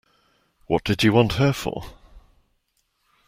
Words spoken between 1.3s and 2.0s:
her for?